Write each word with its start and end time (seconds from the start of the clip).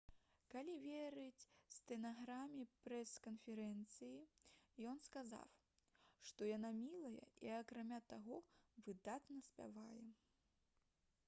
калі 0.51 0.71
верыць 0.83 1.47
стэнаграме 1.79 2.63
прэс-канферэнцыі 2.87 4.17
ён 4.93 4.97
сказаў 5.09 5.45
«што 6.31 6.49
яна 6.55 6.73
мілая 6.81 7.29
і 7.47 7.53
акрамя 7.61 7.99
таго 8.17 8.43
выдатна 8.89 9.37
спявае» 9.53 10.03